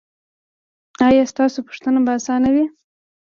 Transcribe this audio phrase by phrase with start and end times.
[1.07, 2.65] ایا ستاسو پوښتنه به اسانه وي؟